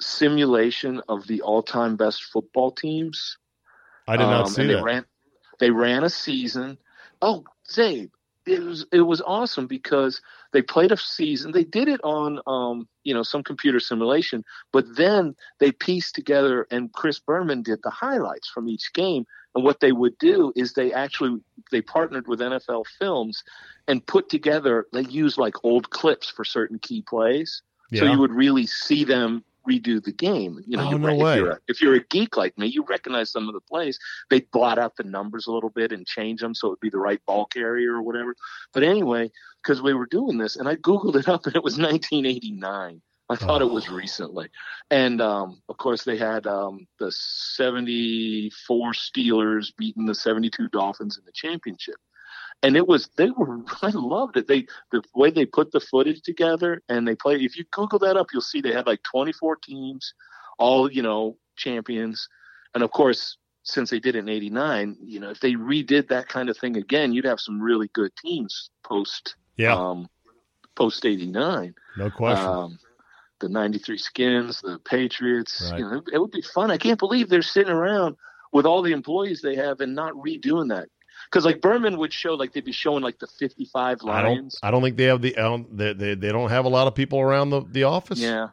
[0.00, 3.36] simulation of the all-time best football teams.
[4.06, 4.74] I did not Um, see and that.
[4.76, 5.04] They ran,
[5.60, 6.78] they ran a season.
[7.20, 8.10] Oh, Czabe,
[8.46, 11.52] it was it was awesome because they played a season.
[11.52, 16.66] They did it on um, you know some computer simulation, but then they pieced together,
[16.70, 19.26] and Chris Berman did the highlights from each game.
[19.58, 21.40] And what they would do is they actually
[21.72, 23.42] they partnered with NFL Films
[23.88, 24.86] and put together.
[24.92, 27.62] They used like old clips for certain key plays,
[27.98, 30.60] so you would really see them redo the game.
[30.66, 31.08] You know, Oh, you no.
[31.08, 33.98] If you're, a, if you're a geek like me, you recognize some of the plays.
[34.30, 36.98] They blot out the numbers a little bit and change them so it'd be the
[36.98, 38.36] right ball carrier or whatever.
[38.72, 39.30] But anyway,
[39.62, 43.02] because we were doing this, and I googled it up, and it was 1989.
[43.30, 44.48] I thought it was recently,
[44.90, 51.24] and um, of course they had um, the 74 Steelers beating the 72 Dolphins in
[51.26, 51.96] the championship
[52.62, 54.46] and it was they were I loved it.
[54.46, 57.36] They the way they put the footage together and they play.
[57.36, 60.14] If you Google that up, you'll see they had like 24 teams,
[60.58, 62.28] all you know champions,
[62.74, 66.28] and of course since they did it in '89, you know if they redid that
[66.28, 70.08] kind of thing again, you'd have some really good teams post yeah, um,
[70.74, 71.74] post '89.
[71.96, 72.46] no question.
[72.46, 72.78] Um,
[73.40, 75.68] the '93 Skins, the Patriots.
[75.70, 75.80] Right.
[75.80, 76.70] You know, it, would be fun.
[76.70, 78.16] I can't believe they're sitting around
[78.52, 80.88] with all the employees they have and not redoing that.
[81.26, 84.06] Because like Berman would show, like they'd be showing like the 55 I don't.
[84.06, 84.58] Lions.
[84.62, 85.36] I don't think they have the.
[85.36, 88.18] Um, they, they they don't have a lot of people around the the office.
[88.18, 88.48] Yeah.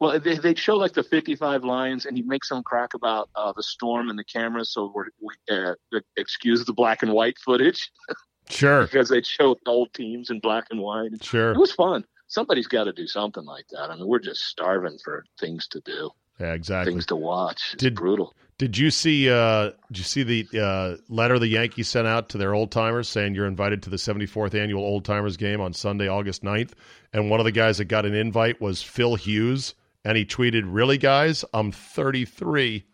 [0.00, 3.52] Well, they, they'd show like the 55 Lions, and he'd make some crack about uh,
[3.52, 4.72] the storm and the cameras.
[4.72, 5.74] So we're, we uh,
[6.16, 7.90] excuse the black and white footage
[8.48, 8.82] Sure.
[8.82, 11.22] because they'd show old teams in black and white.
[11.22, 11.52] Sure.
[11.52, 12.04] It was fun.
[12.30, 13.90] Somebody's got to do something like that.
[13.90, 16.52] I mean, we're just starving for things to do, Yeah.
[16.54, 16.92] Exactly.
[16.94, 17.70] things to watch.
[17.74, 18.34] It's Did- brutal.
[18.56, 19.30] Did you see?
[19.30, 23.08] Uh, did you see the uh, letter the Yankees sent out to their old timers
[23.08, 26.72] saying you're invited to the 74th annual Old Timers game on Sunday, August 9th?
[27.14, 29.72] And one of the guys that got an invite was Phil Hughes,
[30.04, 31.42] and he tweeted, "Really, guys?
[31.54, 32.84] I'm 33."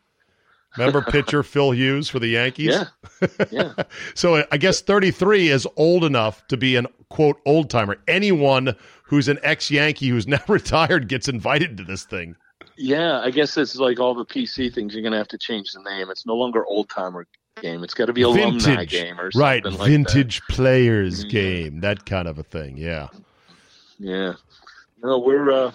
[0.76, 2.76] Remember pitcher Phil Hughes for the Yankees?
[3.20, 3.28] Yeah.
[3.50, 3.72] Yeah.
[4.14, 7.96] So I guess 33 is old enough to be an quote old timer.
[8.06, 12.36] Anyone who's an ex Yankee who's now retired gets invited to this thing.
[12.76, 14.94] Yeah, I guess it's like all the PC things.
[14.94, 16.10] You're gonna have to change the name.
[16.10, 17.26] It's no longer old timer
[17.62, 17.82] game.
[17.84, 18.90] It's got to be alumni Vintage.
[18.90, 21.30] game or right, like vintage players Mhm.
[21.30, 22.76] game, that kind of a thing.
[22.76, 23.08] Yeah.
[23.98, 24.34] Yeah.
[25.02, 25.72] No, we're uh,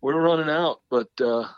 [0.00, 1.48] we're running out, but uh,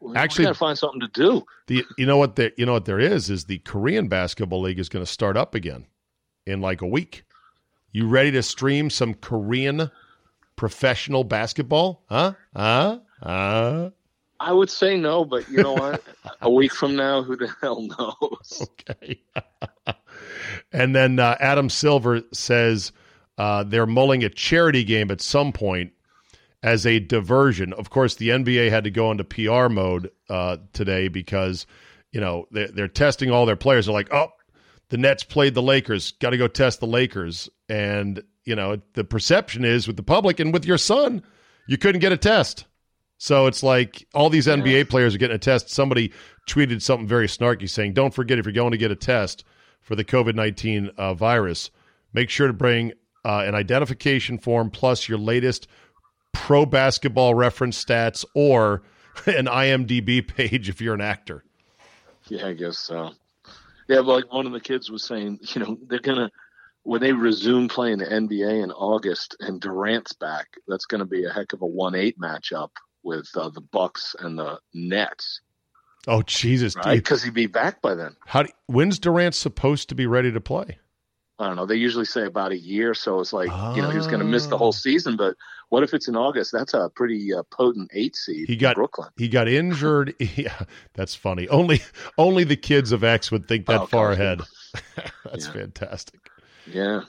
[0.00, 1.44] we, Actually- we gotta find something to do.
[1.66, 4.78] The you know what there you know what there is is the Korean basketball league
[4.78, 5.86] is going to start up again
[6.46, 7.24] in like a week.
[7.92, 9.90] You ready to stream some Korean
[10.58, 12.04] professional basketball?
[12.10, 12.34] Huh?
[12.54, 12.98] Huh?
[13.22, 13.90] Huh?
[14.40, 16.02] I would say no, but you know what?
[16.42, 18.68] a week from now, who the hell knows?
[18.90, 19.20] Okay.
[20.72, 22.92] and then uh, Adam Silver says
[23.38, 25.92] uh, they're mulling a charity game at some point,
[26.62, 27.72] as a diversion.
[27.72, 31.66] Of course, the NBA had to go into PR mode uh, today because
[32.12, 33.86] you know they're, they're testing all their players.
[33.86, 34.28] They're like, oh,
[34.90, 36.12] the Nets played the Lakers.
[36.12, 37.48] Got to go test the Lakers.
[37.68, 41.22] And, you know, the perception is with the public and with your son,
[41.66, 42.64] you couldn't get a test.
[43.18, 45.70] So it's like all these NBA players are getting a test.
[45.70, 46.12] Somebody
[46.48, 49.44] tweeted something very snarky saying, don't forget if you're going to get a test
[49.80, 51.70] for the COVID 19 uh, virus,
[52.12, 52.92] make sure to bring
[53.24, 55.66] uh, an identification form plus your latest
[56.32, 58.82] pro basketball reference stats or
[59.26, 61.44] an IMDb page if you're an actor.
[62.28, 63.12] Yeah, I guess so.
[63.88, 66.30] Yeah, like one of the kids was saying, you know, they're gonna
[66.88, 71.24] when they resume playing the NBA in August and Durant's back, that's going to be
[71.24, 72.70] a heck of a one-eight matchup
[73.02, 75.42] with uh, the Bucks and the Nets.
[76.06, 76.74] Oh Jesus!
[76.76, 76.96] Right?
[76.96, 78.16] Because he'd be back by then.
[78.24, 78.44] How?
[78.44, 80.78] Do, when's Durant supposed to be ready to play?
[81.38, 81.66] I don't know.
[81.66, 83.74] They usually say about a year, so it's like oh.
[83.74, 85.16] you know he was going to miss the whole season.
[85.16, 85.36] But
[85.68, 86.50] what if it's in August?
[86.52, 88.48] That's a pretty uh, potent eight seed.
[88.48, 89.10] He got Brooklyn.
[89.16, 90.14] He got injured.
[90.36, 90.62] yeah,
[90.94, 91.48] that's funny.
[91.48, 91.80] Only
[92.16, 94.42] only the kids of X would think that oh, far ahead.
[95.24, 95.52] that's yeah.
[95.52, 96.20] fantastic.
[96.66, 97.02] Yeah.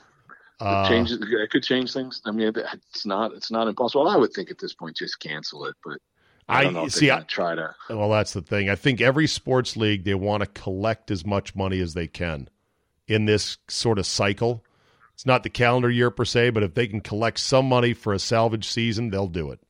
[0.60, 2.20] Uh, change it could change things.
[2.24, 4.06] I mean, it's not it's not impossible.
[4.06, 5.98] I would think at this point just cancel it, but
[6.48, 7.10] I, I see.
[7.10, 7.74] I try to.
[7.88, 8.68] Well, that's the thing.
[8.68, 12.48] I think every sports league they want to collect as much money as they can
[13.10, 14.64] in this sort of cycle.
[15.14, 18.12] It's not the calendar year per se, but if they can collect some money for
[18.12, 19.60] a salvage season, they'll do it.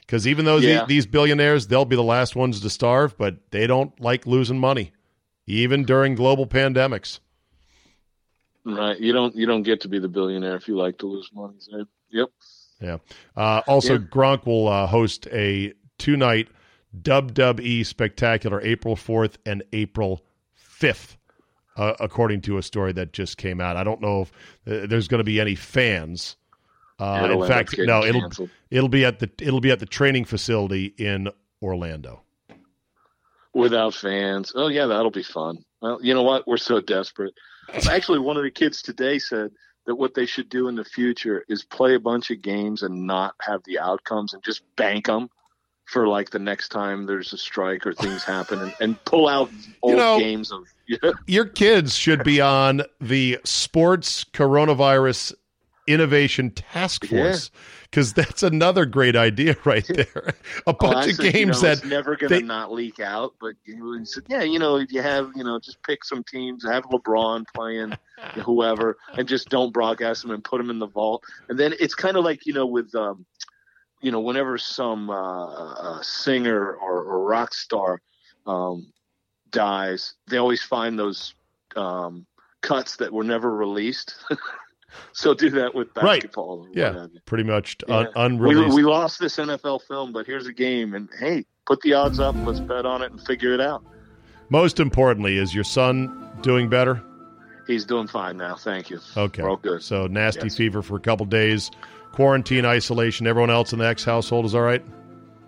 [0.00, 0.84] Because even though yeah.
[0.86, 4.92] these billionaires, they'll be the last ones to starve, but they don't like losing money,
[5.46, 7.20] even during global pandemics.
[8.64, 8.98] Right.
[8.98, 9.34] You don't.
[9.34, 11.54] You don't get to be the billionaire if you like to lose money.
[11.58, 12.28] So, yep.
[12.80, 12.98] Yeah.
[13.36, 13.98] Uh, also, yeah.
[14.00, 16.48] Gronk will uh, host a two night
[17.00, 20.24] WWE spectacular April 4th and April
[20.80, 21.17] 5th
[21.78, 23.76] uh, according to a story that just came out.
[23.76, 24.32] I don't know if
[24.66, 26.36] uh, there's going to be any fans.
[26.98, 28.50] Uh, in fact, no, it'll canceled.
[28.70, 31.28] it'll be at the it'll be at the training facility in
[31.62, 32.22] Orlando.
[33.54, 35.64] Without fans, oh yeah, that'll be fun.
[35.80, 36.46] Well, you know what?
[36.48, 37.34] We're so desperate.
[37.88, 39.52] Actually, one of the kids today said
[39.86, 43.06] that what they should do in the future is play a bunch of games and
[43.06, 45.30] not have the outcomes and just bank them
[45.84, 49.50] for like the next time there's a strike or things happen and, and pull out
[49.82, 50.66] old you know, games of
[51.26, 55.34] your kids should be on the sports coronavirus
[55.88, 57.50] innovation task force
[57.90, 58.24] because yeah.
[58.24, 60.34] that's another great idea right there.
[60.66, 63.34] A bunch oh, of games you know, that never going to not leak out.
[63.40, 66.64] But you said, yeah, you know, if you have, you know, just pick some teams,
[66.64, 67.94] have LeBron playing
[68.44, 71.24] whoever, and just don't broadcast them and put them in the vault.
[71.48, 72.94] And then it's kind of like you know with.
[72.94, 73.26] Um,
[74.00, 78.00] you know, whenever some uh, uh, singer or, or, rock star
[78.46, 78.92] um,
[79.50, 81.34] dies, they always find those
[81.76, 82.26] um,
[82.60, 84.16] cuts that were never released.
[85.12, 86.66] so do that with basketball.
[86.66, 86.76] Right.
[86.76, 87.96] Yeah, pretty much yeah.
[87.96, 88.76] Un- unreleased.
[88.76, 92.20] We, we, lost this NFL film, but here's a game, and hey, put the odds
[92.20, 92.34] up.
[92.38, 93.84] Let's bet on it and figure it out.
[94.50, 97.02] Most importantly, is your son doing better?
[97.66, 98.56] He's doing fine now.
[98.56, 98.98] Thank you.
[99.14, 99.42] Okay.
[99.42, 99.82] We're all good.
[99.82, 100.56] So nasty yes.
[100.56, 101.70] fever for a couple days,
[102.12, 103.26] quarantine, isolation.
[103.26, 104.82] Everyone else in the X household is all right.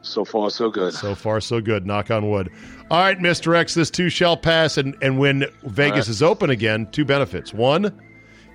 [0.02, 0.94] So far, so good.
[0.94, 1.86] So far, so good.
[1.86, 2.50] Knock on wood.
[2.90, 3.54] All right, Mr.
[3.54, 4.78] X, this too shall pass.
[4.78, 6.08] And, and when Vegas right.
[6.08, 7.52] is open again, two benefits.
[7.52, 8.00] One,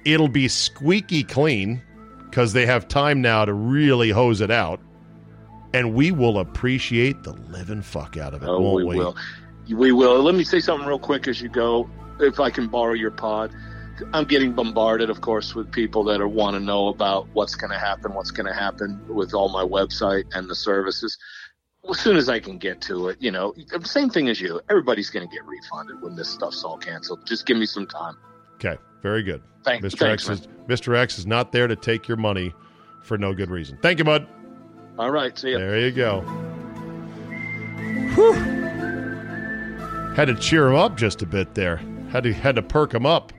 [0.05, 1.81] it'll be squeaky clean
[2.29, 4.79] because they have time now to really hose it out.
[5.73, 8.95] And we will appreciate the living fuck out of it, oh, won't we?
[8.95, 9.15] We will.
[9.69, 10.23] We will.
[10.23, 13.51] Let me say something real quick as you go, if I can borrow your pod.
[14.13, 17.71] I'm getting bombarded, of course, with people that are want to know about what's going
[17.71, 21.17] to happen, what's going to happen with all my website and the services.
[21.89, 23.53] As soon as I can get to it, you know,
[23.83, 24.59] same thing as you.
[24.69, 27.25] Everybody's going to get refunded when this stuff's all canceled.
[27.25, 28.15] Just give me some time.
[28.55, 29.43] Okay, very good.
[29.63, 29.99] Thank, you, Mr.
[29.99, 30.97] Thanks, X is Mr.
[30.97, 32.53] X is not there to take your money
[33.03, 33.77] for no good reason.
[33.81, 34.27] Thank you, bud.
[34.97, 35.57] All right, see you.
[35.57, 36.21] There you go.
[38.15, 38.33] Whew.
[40.15, 41.77] Had to cheer him up just a bit there.
[42.09, 43.33] Had to had to perk him up.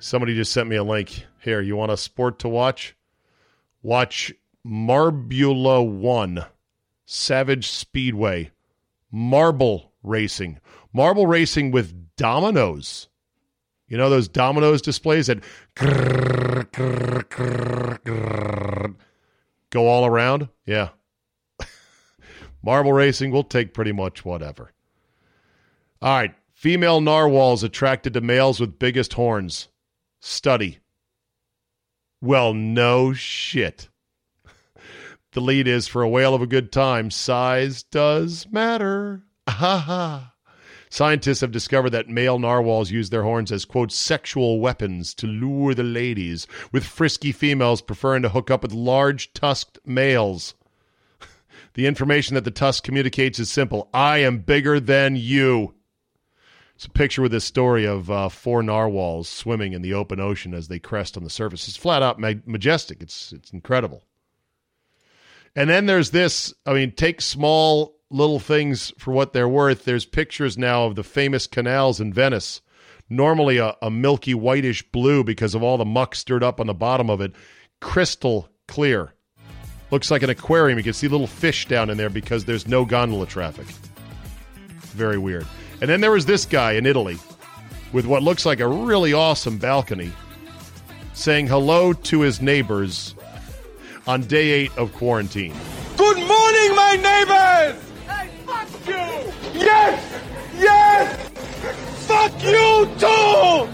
[0.00, 1.26] Somebody just sent me a link.
[1.42, 2.94] Here, you want a sport to watch?
[3.82, 4.32] Watch
[4.66, 6.44] Marbula One,
[7.04, 8.50] Savage Speedway,
[9.10, 10.60] marble racing,
[10.92, 13.08] marble racing with dominoes.
[13.88, 15.42] You know those dominoes displays that
[15.74, 18.94] grrr, grrr, grrr,
[19.70, 20.48] go all around?
[20.66, 20.90] Yeah.
[22.62, 24.72] marble racing will take pretty much whatever.
[26.02, 26.34] All right.
[26.52, 29.68] Female narwhals attracted to males with biggest horns.
[30.20, 30.78] Study.
[32.20, 33.88] Well, no shit.
[35.32, 37.10] The lead is for a whale of a good time.
[37.10, 39.24] Size does matter.
[39.46, 40.32] Ha ha.
[40.90, 45.74] Scientists have discovered that male narwhals use their horns as, quote, sexual weapons to lure
[45.74, 50.54] the ladies, with frisky females preferring to hook up with large tusked males.
[51.74, 55.74] the information that the tusk communicates is simple I am bigger than you.
[56.78, 60.54] It's a picture with this story of uh, four narwhals swimming in the open ocean
[60.54, 61.66] as they crest on the surface.
[61.66, 63.02] It's flat out ma- majestic.
[63.02, 64.04] It's it's incredible.
[65.56, 66.54] And then there's this.
[66.64, 69.84] I mean, take small little things for what they're worth.
[69.84, 72.60] There's pictures now of the famous canals in Venice.
[73.10, 76.74] Normally a, a milky whitish blue because of all the muck stirred up on the
[76.74, 77.32] bottom of it.
[77.80, 79.14] Crystal clear.
[79.90, 80.78] Looks like an aquarium.
[80.78, 83.66] You can see little fish down in there because there's no gondola traffic.
[84.94, 85.44] Very weird.
[85.80, 87.18] And then there was this guy in Italy
[87.92, 90.12] with what looks like a really awesome balcony
[91.12, 93.14] saying hello to his neighbors
[94.06, 95.54] on day eight of quarantine.
[95.96, 97.82] Good morning, my neighbors!
[98.06, 99.60] Hey, fuck you!
[99.60, 100.20] Yes!
[100.56, 101.28] Yes!
[102.06, 103.68] Fuck you too!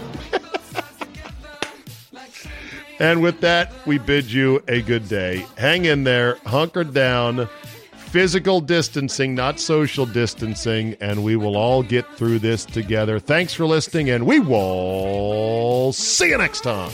[2.99, 5.45] and with that, we bid you a good day.
[5.57, 7.47] Hang in there, hunker down
[8.15, 13.19] physical distancing, not social distancing, and we will all get through this together.
[13.19, 16.93] Thanks for listening, and we will see you next time.